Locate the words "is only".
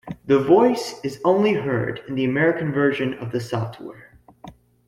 1.03-1.53